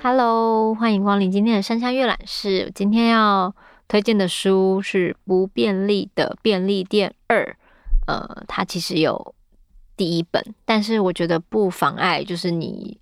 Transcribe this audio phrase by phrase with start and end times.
[0.00, 2.70] Hello，欢迎光临今天的山下阅览室。
[2.74, 3.54] 今天要
[3.86, 7.44] 推荐的书是《不便利的便利店二》。
[8.06, 9.34] 呃，它其实有
[9.96, 12.98] 第一本，但是我觉得不妨碍，就是你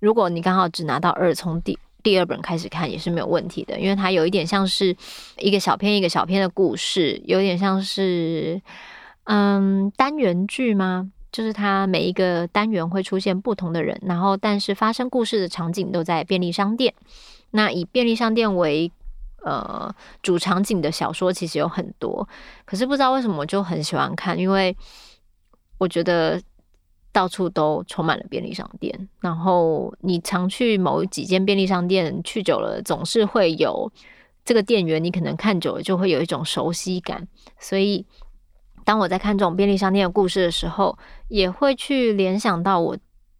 [0.00, 4.94] 如果你刚好只拿到二，从第第二本开始看也是没有问题的，因为它有一点像是
[5.38, 8.62] 一个小篇一个小篇的故事，有点像是
[9.24, 11.10] 嗯单元剧吗？
[11.32, 16.94] 就是它每一个单元会出现不同的人，然后但是发生故事的场景都在便利商店。
[17.50, 18.92] 那以便利商店为
[19.42, 19.92] 呃
[20.22, 22.28] 主场景的小说其实有很多，
[22.64, 24.76] 可是不知道为什么我就很喜欢看，因为
[25.78, 26.40] 我觉得
[27.14, 29.08] 到处都充满了便利商店。
[29.20, 33.90] 然后你常去某几间便利商店去久了，总是会有
[34.44, 37.26] 这个店员，你可能看久了就会有一种熟悉感，
[37.58, 38.04] 所以。
[38.86, 40.98] 当我在看这种便利商店的故事的时候，
[41.28, 42.94] 也会去联想到我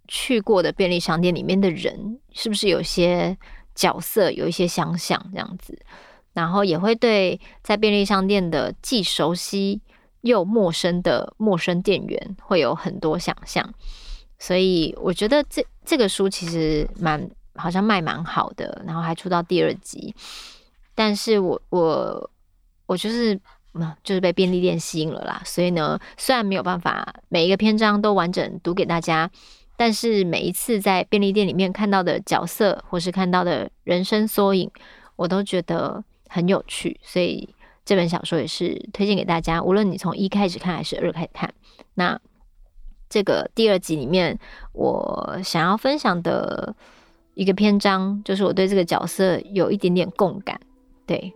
[0.09, 3.37] 去过的便利商店里面的人，是不是有些
[3.75, 5.79] 角色有一些相像这样子，
[6.33, 9.83] 然后也会对在便利商店的既熟悉
[10.25, 13.73] 又陌生的陌生店员会有很多想象，
[14.39, 20.15] 所以我觉得这这个书其实蛮好像卖蛮好的，然后还出到第二集，
[20.95, 22.31] 但是我我
[22.87, 23.41] 我就是。
[24.05, 29.29] 就是被便利店吸引了啦，所以呢，虽然没有办法每一个篇章都完整读给大家，
[29.77, 34.71] 但是每一次在便利店里面看到的角色或是看到的人生缩影，
[35.17, 37.53] 我都觉得很有趣，所以
[37.85, 39.63] 这本小说也是推荐给大家。
[39.63, 41.53] 无论你从一开始看还是二开始看，
[41.95, 42.19] 那
[43.09, 44.39] 这个第二集里面
[44.73, 46.75] 我想要分享的
[47.35, 50.61] 一个篇章，就是我对这个角色有一点点共感，
[51.07, 51.33] 对。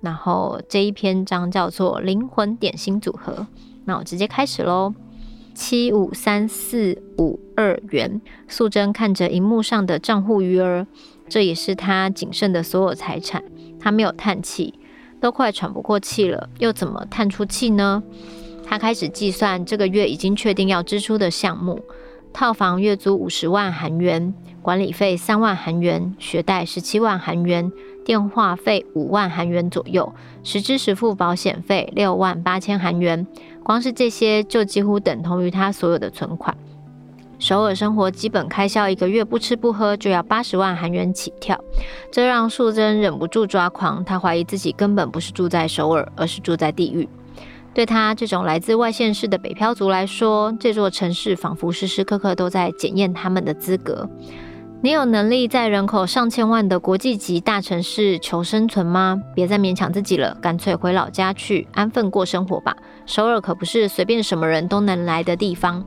[0.00, 3.48] 然后这一篇章叫做“灵魂点心组合”，
[3.84, 4.94] 那我直接开始喽。
[5.54, 10.86] 七五三四五二元，素贞看着荧幕上的账户余额，
[11.28, 13.42] 这也是她仅剩的所有财产。
[13.80, 14.78] 她没有叹气，
[15.20, 18.02] 都快喘不过气了，又怎么叹出气呢？
[18.66, 21.80] 他开始计算这个月已经确定要支出的项目：
[22.32, 27.72] 套房月租五十万韩元，管理费三万韩元，学贷十七万韩元。
[28.04, 33.26] 电话费五万韩元左右，实支实付保险费六万八千韩元，
[33.62, 36.56] 光是这些就几乎等同于他所有的存款。
[37.38, 41.58] 首尔生活基本开销一个月不吃不喝就要八十万韩元起跳，
[42.10, 44.04] 这让素贞忍不住抓狂。
[44.04, 47.08] 他怀疑自己根本不是住在首尔，而是住在地狱。
[47.72, 54.08] 对他这种来自外县市的北漂族来说，这座城市仿佛时时刻刻都在检验他们的资格。
[54.80, 59.20] 你有能力在人口上千万的国际级大城市求生存吗？
[59.34, 62.76] 别再勉强自己了，干脆回老家去安分过生活吧。
[63.06, 65.84] 首尔可不是随便什么人都能来的地方。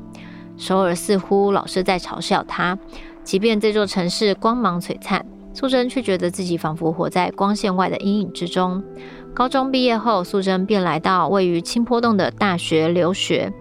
[0.61, 2.77] 首尔似乎老是在嘲笑他，
[3.23, 8.83] 即便这座城市光芒璀璨，素贞却觉得自己仿佛活在光线外的阴影之中。
[9.33, 13.51] 高中毕业后，素贞便来到位于清波洞的大学留学，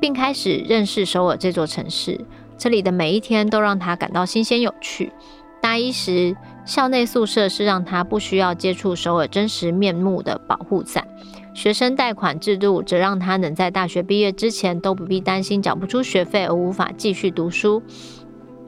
[0.00, 2.18] 并开始认识首尔这座城市。
[2.56, 5.12] 这里的每一天都让他感到新鲜有趣。
[5.60, 11.04] 大一时，校内宿舍是让他不需要接触首尔真实面目的保护伞；
[11.54, 17.82] 学生贷款制度则让他能在大学毕业之前都不必担心缴不出学费而无法继续读书。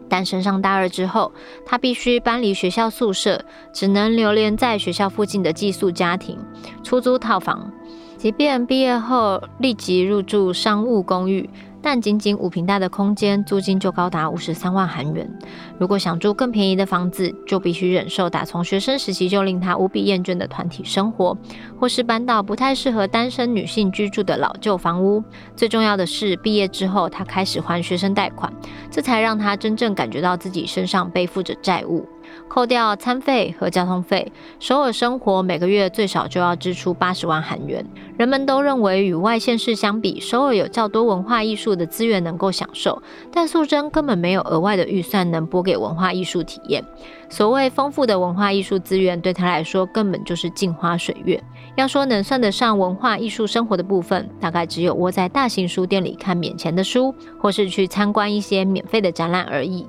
[0.08, 1.32] 但升上大二之后，
[1.66, 6.38] 他必须搬离学校宿舍，只能留连在学校附近的寄宿家庭
[6.84, 7.72] 出租套房。
[8.16, 11.50] 即便毕业后立即入住商务公寓。
[11.86, 15.30] 但仅仅五坪大的空间，租金就高达五十三万韩元。
[15.78, 21.38] 如果想住更便宜的房子，就必须忍受打从学生时期就令他无比厌倦的团体生活，
[21.78, 25.22] 或是搬到不太适合单身女性居住的老旧房屋。
[25.54, 28.52] 最重要的是，毕业之后他开始还学生贷款，
[28.90, 32.04] 这才让他真正感觉到自己身上背负着债务。
[32.48, 37.84] 扣掉餐费和交通费，首尔生活每个月最少就要支出八十万韩元。
[38.16, 46.82] 人们都认为与外县市相比，首尔有较多文化艺术的资源能够享受，但素贞根本没有额外的预算能拨给文化艺术体验。
[47.28, 51.42] 所谓丰富的文化艺术资源，对他来说根本就是镜花水月。
[51.74, 59.86] 要说能算得上文化艺术生活的部分，大概只有窝在大型书店里看免钱的书，或是去参观一些免费的展览而已。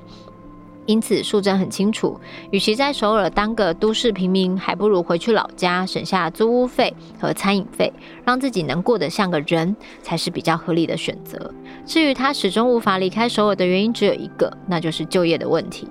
[0.87, 2.19] 因此，素贞很清楚，
[2.49, 7.93] 与其在首尔当个都市平民，还不如回去老家，省下租屋费和餐饮费，
[8.25, 11.53] 让自己能过得像个人，才是比较合理的选择。
[11.85, 15.87] 至于他始终无法离开首尔的原因，只有一个，那就是就业的问题。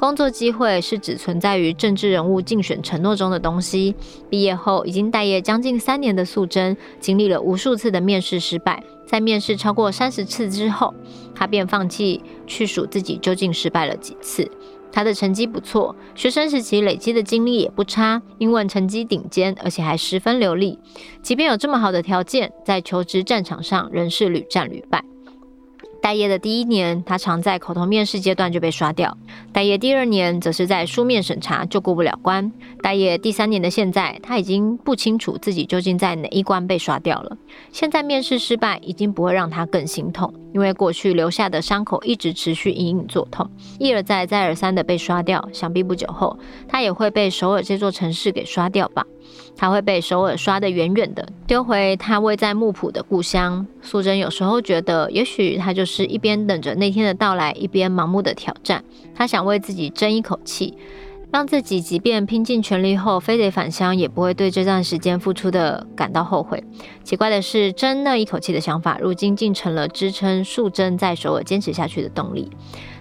[0.00, 3.94] 工作机会是只存在于政治人物竞选承诺中的东西。
[4.30, 10.94] 毕业后已经待业将近三年的素贞，经历了无数次的面试失败，在面试超过三十次之后，
[11.34, 14.50] 她便放弃去数自己究竟失败了几次。
[14.90, 20.78] 他的成绩不错，学生时期累积的经历也不差，英文成绩顶尖，而且还十分流利。
[21.22, 25.04] 即便有这么好的条件，在求职战场上仍是屡战屡败。
[26.02, 29.10] 待业的第一年，他常在口头面试阶段就被刷掉；
[29.52, 32.50] 待业第二年，则是在书面审查就过不了关；
[32.82, 37.36] 待业第三年的现在，他已经不清楚自己究竟在哪一关被刷掉了。
[37.70, 43.48] 现在面试失败，已经不会让他更心痛，因为过去留下的伤口一直持续隐隐作痛，
[43.78, 45.48] 一而再、再而三的被刷掉。
[45.52, 46.38] 想必不久后，
[46.68, 49.06] 他也会被首尔这座城市给刷掉吧。
[49.56, 53.64] 他会被首尔刷得远远的，丢回他位在木浦的故乡。
[53.82, 58.82] 素贞有时候觉得，也许他就是一边等着那天的到来，一边盲目的挑战。
[59.14, 60.74] 他想为自己争一口气，
[61.32, 66.62] 让自己即便拼尽全力后非得返乡，也不会对这段时间付出的感到后悔。
[67.04, 72.50] 奇怪的是，争那一口气的想法，如今竟成了支撑素贞在首尔坚持下去的动力。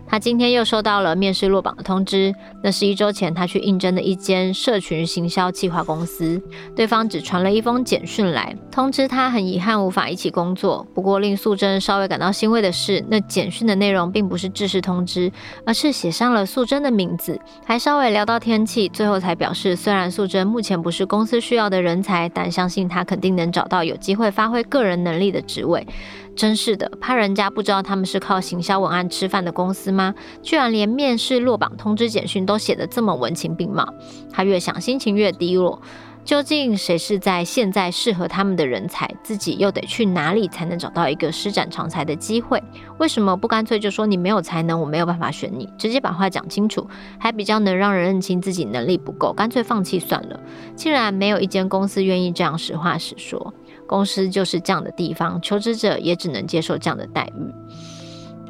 [0.10, 2.34] 他今天又收到了面试落榜的通知，
[2.64, 6.42] 那是一周前他去应征的一间社群行销企划公司。
[6.76, 10.86] 对方只传了一封简讯来，通知他很遗憾无法一起工作。
[10.96, 15.32] 不过令素贞稍微感到欣慰的是，那简讯的内容并不是正式通知，
[15.64, 25.86] 而是写上了素贞的名字，还稍微聊到天气，最后才表示，虽然素贞目前不是公司需要的人才，但相信他肯定能找到有机会发挥个人能力的职位。
[26.40, 30.16] 真是的，怕人家不知道他们是靠行销文案吃饭的公司吗？
[30.42, 33.94] 居然连面试落榜通知简讯都写得这么文情并茂。
[34.32, 35.82] 他越想，心情越低落。
[36.24, 39.10] 究竟谁是在现在适合他们的人才？
[39.22, 42.64] 自己又得去哪里才能找到一个施展长才的机会？
[43.00, 46.88] 为什么不干脆就说你没有才能，我没有办法选你，直接把话讲清楚，
[47.20, 50.40] 还比较能让人认清自己能力不够，干脆放弃算了。
[50.74, 53.54] 竟然没有一间公司愿意这样实话实说。
[53.90, 57.52] 公司就是这样的地方，求职者也只能接受这样的待遇。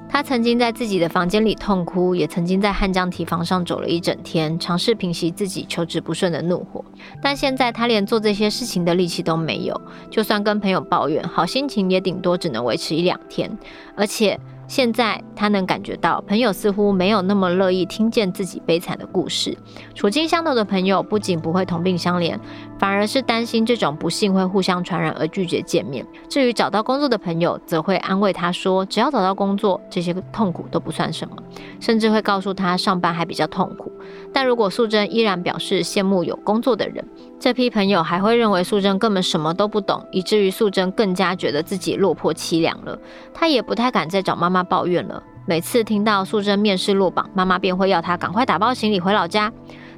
[0.09, 6.83] 他曾经在自己的房间里痛哭，也曾经在汉江堤防上走了一整天，尝试平息自己求职不顺的怒火。
[7.21, 13.49] 但现在他连做这些事情的力气都没有，就算跟朋友抱怨，好心情也顶多只能维持一两天，
[13.95, 14.37] 而且。
[14.69, 19.57] 现在他能感觉到，朋友似乎没有那么乐意听见自己悲惨的故事。
[19.95, 22.37] 处境相同的朋友不仅不会同病相怜，
[22.77, 26.05] 反而是担心这种不幸会互相传染而拒绝见面。
[26.29, 31.35] 至于找到工作的朋友，则会安慰他说，只要找到工作，这些痛苦都不算什么，
[31.79, 33.91] 甚至会告诉他上班还比较痛苦。
[34.31, 37.03] 但如果素贞依然表示羡慕有工作的人，
[37.39, 42.95] 这批朋友还会认为素贞根本什么都不懂，以至于素贞更加觉得自己落魄凄凉了。
[43.33, 45.23] 他也不太敢再找妈妈抱怨了。
[45.45, 49.51] 每次听到素贞面试落榜，妈妈便会要他赶快打包行李回老家。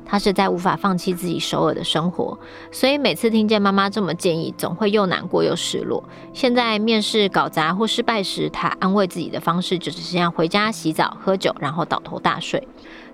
[0.03, 2.37] 他实在无法放弃自己首尔的生活，
[2.71, 6.03] 所以每次听见妈妈这么建议，总会又难过又失落。
[6.33, 12.67] 现在面试搞砸或失败时，他安慰自己的方式就只剩下回家洗澡、喝酒，然后倒头大睡。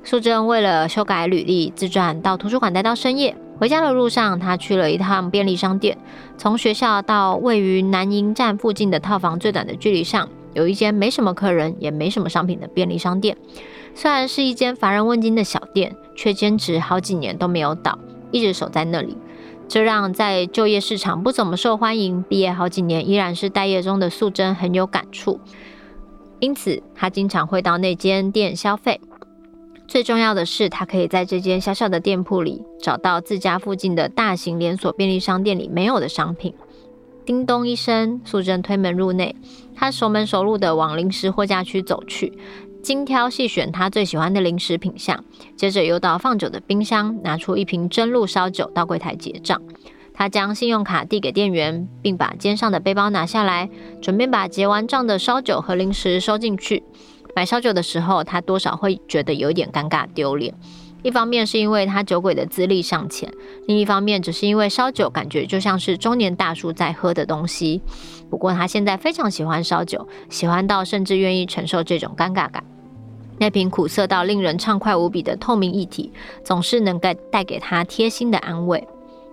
[0.04, 3.36] 素贞为了修改履历，自传到图书馆待到深夜。
[3.60, 5.98] 回家的路上，他去了一趟便利商店。
[6.38, 13.38] 从学校到位于南营站附近的套房最短的距离上，有一间没什么客人也没什么商品的便利商店。
[13.94, 17.98] 虽然是一间乏人问津的小店，却坚持好几年都没有倒，
[18.32, 19.18] 一直守在那里。
[19.68, 25.40] 这让在就业市场不怎么受欢迎、毕业好几年依然是待业中的素贞很有感触。
[26.40, 29.02] 因此，他经常会到那间店消费。
[29.88, 36.54] 最重要的是，他可以在这间小小的店铺里找到自家附近的大型连锁便利商店里没有的商品。
[37.28, 39.36] 叮咚一声，素贞推门入内，
[39.76, 42.32] 他熟门熟路地往零食货架区走去，
[42.82, 45.22] 精挑细选他最喜欢的零食品项，
[45.58, 49.62] 接着又到放酒的冰箱，拿出一瓶真露烧酒到柜台结账。
[50.14, 53.70] 他将信用卡递给店员，并把肩上的背包拿下来，
[54.02, 56.82] 准备把结完账的烧酒和零食收进去。
[57.36, 60.54] 买烧酒的时候，他多少会觉得有点尴尬丢脸。
[61.04, 63.32] 一方面是因为他酒鬼的资历尚浅，
[63.68, 67.82] 另一方面只是因为烧酒感觉就像是中年大叔在喝的东西。
[68.30, 72.64] 不过他现在非常喜欢烧酒，喜欢到甚至愿意承受这种尴尬感。
[73.38, 76.12] 那瓶苦涩到令人畅快无比的透明液体，
[76.44, 78.88] 总是能带带给他贴心的安慰。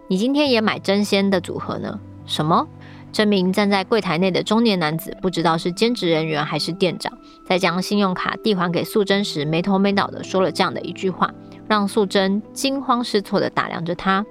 [0.08, 1.98] 你今天也买真鲜的组合呢？
[2.26, 2.68] 什么？
[3.10, 7.16] 这名站在柜台内的中年男子，不知道是兼职人员还是店长，
[7.46, 11.32] 在将信用卡递还给素贞时，没头没脑地说了这样的一句话，
[11.68, 14.24] 让素贞惊慌失措地打量着他。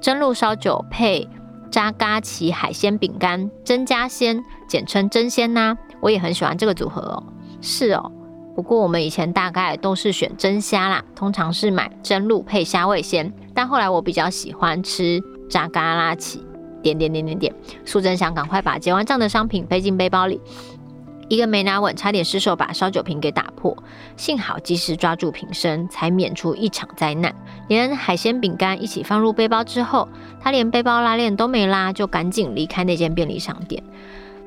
[0.00, 1.28] 真露烧酒配
[1.70, 5.76] 扎嘎奇海鲜饼干，真加鲜，简称争鲜呐。
[6.00, 7.22] 我也很喜欢这个组合哦。
[7.60, 8.10] 是哦，
[8.56, 13.32] 不过我们以前大概都是选蒸虾啦，通常是买蒸露配虾味先。
[13.54, 16.44] 但后来我比较喜欢吃扎嘎拉起，
[16.82, 17.54] 点点点点点。
[17.84, 20.40] 素贞想赶快把结完账的商品背进背包里，
[21.32, 23.74] 一个没拿稳，差点失手把烧酒瓶给打破，
[24.18, 27.34] 幸好及时抓住瓶身，才免出一场灾难。
[27.68, 30.06] 连海鲜饼干一起放入背包之后，
[30.38, 33.82] 他连背包拉链都没拉，就赶紧离开那间便利商店。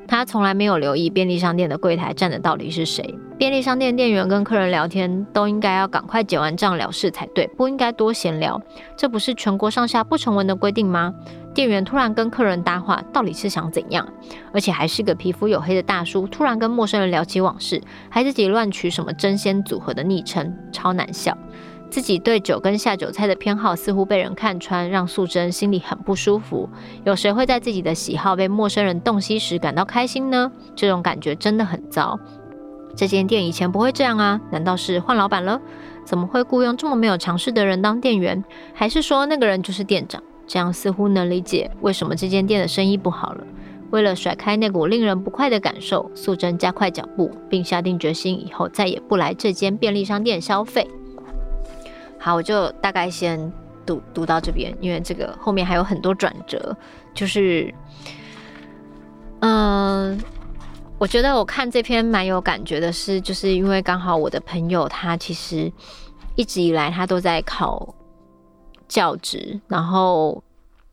[0.06, 3.12] 他从来没有留意便利商店的柜台站的到底是谁。
[3.36, 8.62] 便利商店店员跟客人聊天都应该要赶快结完账了事才对，不应该多闲聊。
[8.96, 11.12] 这不是全国上下不成文的规定吗？
[11.56, 14.06] 店员突然跟客人搭话，到底是想怎样？
[14.52, 21.34] 而且还是个皮肤黝黑的大叔，突然跟陌生人聊起往事，还自己乱取什么“争鲜组合”的昵称，超难笑。
[21.88, 26.68] 自己对酒跟下酒菜的偏好似乎被人看穿，让素贞心里很不舒服。
[27.04, 30.52] 有谁会在自己的喜好被陌生人洞悉时感到开心呢？
[30.74, 32.20] 这种感觉真的很糟。
[32.94, 34.38] 这间店以前不会这样啊？
[34.50, 35.58] 难道是换老板了？
[36.04, 38.44] 怎么会雇佣这么没有常识的人当店员？
[38.74, 40.22] 还是说那个人就是店长？
[40.46, 43.44] 这样似乎能理解为什么这间店的生意不好了。
[43.90, 50.88] 为了甩开那股令人不快的感受，素贞加快脚步，并下定决心以后再也不来这间便利商店消费。
[52.18, 53.52] 好，我就大概先
[53.86, 56.76] 读读到这边，因为这个后面还有很多转折。
[57.14, 57.72] 就是，
[59.40, 60.20] 嗯、
[60.98, 65.72] 我觉得我看这篇蛮有感觉的是，就是因为刚好我的朋友他其实
[66.34, 67.94] 一直以来他都在考
[68.88, 70.42] 教职，然后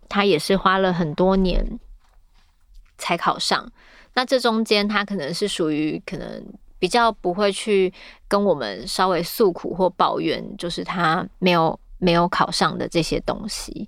[0.08, 1.80] 他也是花了很多年
[2.98, 3.72] 才考上。
[4.14, 6.44] 那这中间他可能是属于可能。
[6.80, 7.94] 比较不会去
[8.28, 13.88] 跟我们稍微诉苦或抱怨，就是他没有没有考上的这些东西。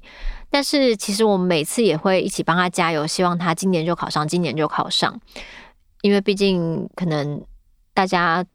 [0.49, 5.19] 但是其实我们每次也会一起帮他加油，希望他今年就考上，今年就考上。
[6.03, 7.43] 因为毕竟可能
[7.93, 8.45] 大家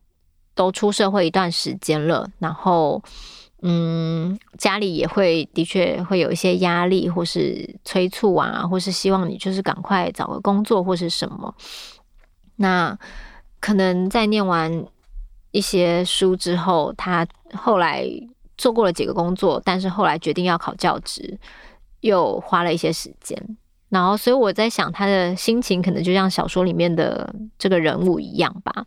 [0.54, 3.02] 都出社会一段时间了，然后
[3.62, 11.54] 嗯，家里也会的确会有一些压力，或是催促啊，或是希望你就是赶快找个工作或是什么。
[12.56, 12.98] 那。
[13.62, 14.86] 可能在念完
[15.50, 18.08] 一些书之后，他后来
[18.56, 21.38] 做过了几个工作，但是后来决定要考教职，
[22.00, 23.58] 又花了一些时间。
[23.90, 28.86] 然后，所以我在想，他的心情可能就像小说里面的这个人物一样吧，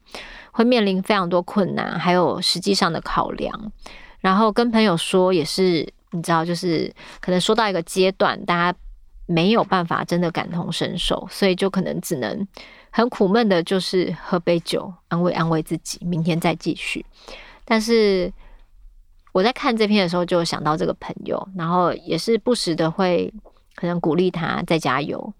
[0.52, 3.72] 会面临非常多困难，还有实际上的考量。
[4.24, 6.90] 然后跟朋友说，也是你知道，就是
[7.20, 8.78] 可能说到一个阶段，大家
[9.26, 12.48] 没有办法真的感同身受，所以就可能只能。
[12.96, 17.04] 很苦闷的，就是喝杯酒，安慰安慰自己，明天再继续。
[17.66, 18.32] 但是
[19.32, 23.34] 我在看这篇的时候，就想到这个朋友，然后也是不时的会
[23.74, 25.34] 可能鼓励他再加油。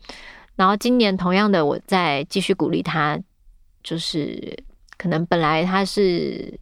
[0.56, 3.20] 然后今年同样的，我再继续鼓励他，
[3.84, 4.58] 就是
[4.98, 6.60] 可能本来他是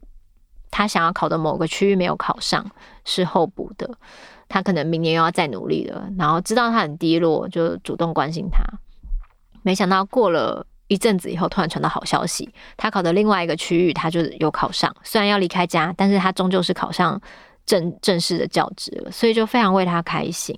[0.72, 2.68] 他想要考的某个区域没有考上，
[3.04, 3.88] 是候补的，
[4.48, 6.08] 他可能明年又要再努力了。
[6.18, 8.60] 然后知道他很低落，就主动关心他。
[9.62, 10.66] 没想到过了。
[10.88, 14.94] 一阵子以后，突然传到好消息，他考的另外一个区域，他就有考上。
[15.02, 17.18] 虽然要离开家，但是他终究是考上
[17.64, 20.54] 正正式的教职了，所以就非常为他开心。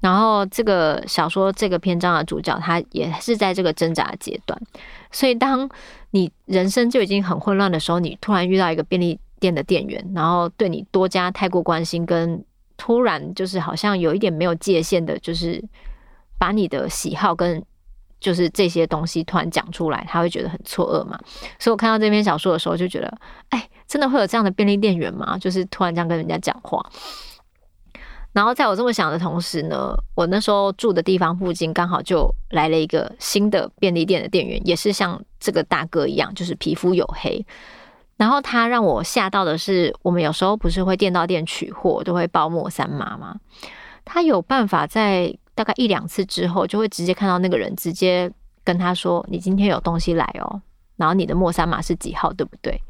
[0.00, 4.60] 然后，这个小说这个篇章的主角，他也是在这个挣扎阶段。
[5.12, 5.70] 所以，当
[6.10, 12.42] 你人生就已经很混乱的时候，你突然遇到一个便利店的店员，然后对你多加太过关心，跟
[12.76, 15.62] 突然就是好像有一点没有界限的，就是
[16.38, 17.62] 把你的喜好跟
[18.20, 21.18] 就是这些东西突然讲出来，他会觉得很错愕嘛。
[21.58, 23.18] 所以我看到这篇小说的时候，就觉得，
[23.50, 25.36] 哎，真的会有这样的便利店员吗？
[25.38, 26.84] 就是突然这样跟人家讲话。
[28.32, 37.46] 然后在我这么想的同时呢，我那时候住的地方附近刚好就来了一个新的便利店的店员，也是像这个大哥一样，就是皮肤黝黑。
[38.18, 43.36] 然后他让我吓到的是，我们有时候不是会店到店取货，都会报莫三码吗？
[44.04, 45.34] 他有办法在。
[45.58, 48.30] 大概一两次之后，就会直接看到那个人，直接
[48.62, 50.62] 跟他说：“你今天有东西来哦，
[50.94, 52.80] 然后你的莫三码是几号，对不对？”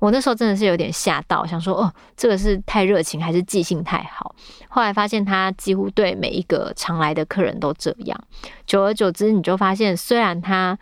[0.00, 4.34] 我那时候真的是有点吓到，想说：“哦，这个是太热情，还是记性太好？”
[4.68, 8.20] 后来发现他几乎对每一个常来的客人都这样。
[8.66, 10.76] 久而久之，你就发现，虽然他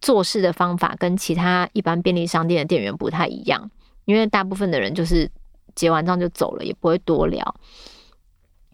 [0.00, 3.70] 做事的方法跟其他一般便利商店的店员不太一样，
[4.04, 5.30] 因为大部分的人就是
[5.74, 7.54] 结完账就走了，也不会多聊。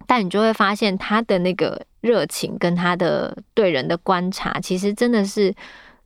[0.07, 5.55] 但你就会发现他的那个热情跟他的对人的观察，其实真的是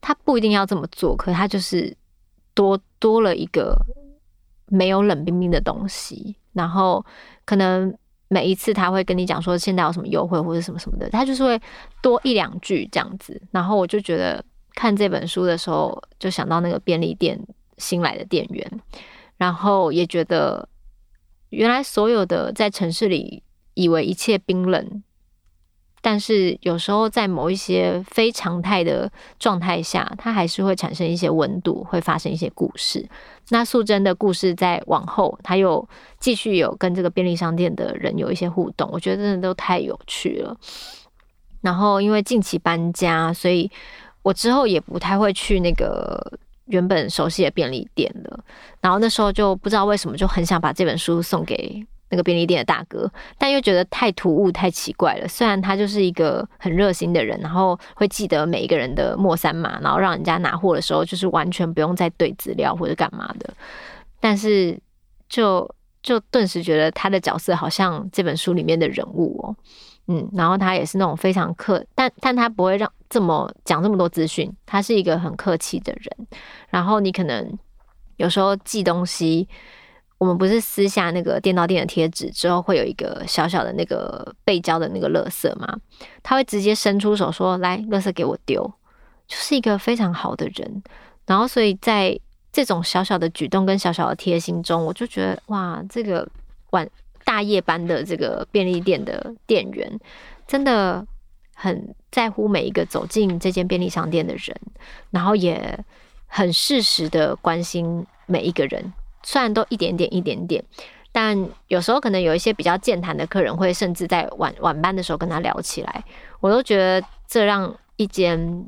[0.01, 1.97] 他不一定要这么做，可他就是
[2.55, 3.77] 多多了一个
[4.67, 6.37] 没有冷冰冰的东西。
[6.53, 7.05] 然后
[7.45, 7.93] 可能
[8.29, 11.61] 每一次他会跟你讲说现在有什么优惠或者什么什么的，他就是会
[12.01, 13.41] 多一两句这样子。
[13.51, 14.45] 然后我就觉得
[14.79, 17.37] 看这本书的时候，就想到那个便利店
[17.79, 18.81] 新来的店员，
[19.37, 20.69] 然后也觉得
[21.49, 23.43] 原来所有的在城市里
[23.75, 25.03] 以为一切冰冷。
[26.01, 33.05] 但是有时候在某一些非常态的状态下，它还是会产生一些温度，会发生一些故事。
[33.49, 35.87] 那素贞的故事在往后，他又
[36.21, 40.57] 继续有跟这个便利商店的人有一些互动，我觉得真的都太有趣了。
[41.63, 43.69] 然后因为近期搬家，所以
[44.23, 46.21] 我之后也不太会去那个
[46.67, 48.41] 原本熟悉的便利店了。
[48.81, 51.87] 然后那时候就不知道为什么就很想把这本书送给。
[52.11, 55.29] 那个便利店的大哥，但又觉得太突兀、太奇怪了。
[55.29, 63.53] 虽然他就是一个很热心的人，然后会记得每一个人的末三码，然后让人家拿货的时候就是完全不用再对资料或者干嘛的，
[64.21, 64.81] 但是
[65.29, 65.71] 就
[66.03, 69.55] 就顿时觉得他的角色好像这本书里面的人物哦，
[70.09, 76.27] 嗯，然后他也是那种非常客，但但他不会让这么讲这么多资讯，他是一个很客气的人。
[76.69, 77.57] 然后你可能
[78.17, 79.49] 有时候寄东西。
[80.19, 85.79] 我们不是撕下那个电到店的贴纸之后，会有一个小小的那个背胶的那个垃圾吗？
[86.25, 88.61] 他会直接伸出手说：“来，垃圾给我丢。”
[89.29, 90.83] 就是一个非常好的人。
[91.25, 92.19] 然后，所以在
[92.51, 96.29] 这种小小的举动跟小小的贴心中，我就觉得哇，这个
[96.71, 96.85] 晚
[97.29, 100.01] 大夜班的这个便利店的店员
[100.47, 101.07] 真的
[101.55, 104.59] 很在乎每一个走进这间便利商店的人，
[105.11, 105.79] 然后也
[106.27, 108.95] 很适时的关心每一个人。
[109.23, 110.65] 虽然都一点点一点点，
[111.13, 116.03] 但有时候可能有一些比较健谈的客人会甚至在晚晚班的时候跟他聊起来，
[116.41, 118.67] 我都觉得这让一间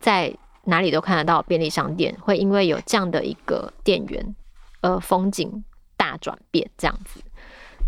[0.00, 4.34] 在哪里都看得到便利商店会因为有这样的一个店员，
[4.80, 5.62] 呃，风景
[5.96, 7.20] 大转变这样子。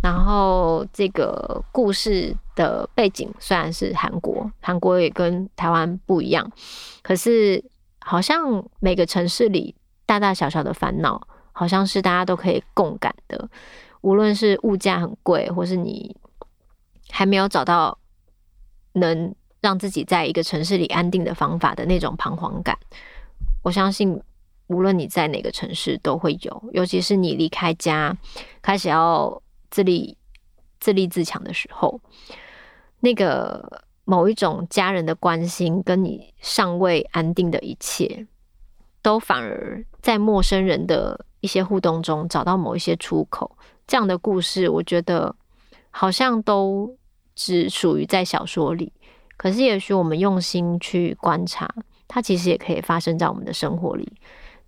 [0.05, 6.53] 然后这个故事的背景虽然是韩国，韩国也跟台湾不一样，
[7.03, 7.65] 可是
[8.01, 11.27] 好像每个城市里大大小小的烦恼。
[11.57, 13.49] 好像是大家都可以共感的，
[14.01, 16.17] 无论是物价很贵，或是你
[17.11, 17.97] 还没有找到
[18.95, 22.77] 能让自己在一个城市里安定的方法的那种彷徨感，
[23.63, 24.21] 我相信
[24.67, 28.13] 无论你在哪个城市都会有，尤其是你离开家，
[28.61, 29.41] 开始要
[29.75, 30.17] 自立、
[30.79, 32.01] 自立自强的时候，
[33.01, 38.27] 那个某一种家人的关心，跟你尚未安定的一切，
[39.03, 41.27] 都反而在陌生人的。
[41.45, 45.37] 一些互动中找到某一些出口，这样的故事，我觉得
[45.91, 46.97] 好像都
[47.35, 48.91] 只属于在小说里。
[49.37, 51.69] 可是，也许我们用心去观察，
[52.09, 54.11] 它其实也可以发生在我们的生活里。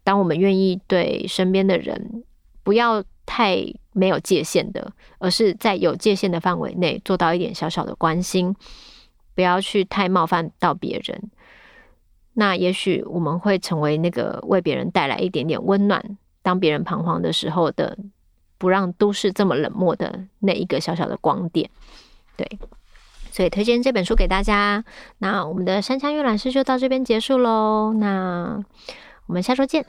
[0.05, 2.25] 当我们愿意对身边的人
[2.63, 3.59] 不要太
[3.93, 8.55] 没有界限的，而是在有界限的范围内做到一点小小的关心，
[9.35, 11.31] 不要去太冒犯到别人，
[12.35, 16.17] 那也许我们会成为那个为别人带来一点点温暖。
[16.43, 17.99] 当别人彷徨的时候的，
[18.57, 21.69] 不让都市这么冷漠的那一个小小的光点，
[22.37, 22.49] 对，
[23.33, 24.85] 所以推荐这本书给大家。
[25.19, 28.63] 那我们的山枪阅览室就到这边结束喽，那
[29.27, 29.85] 我们下周见。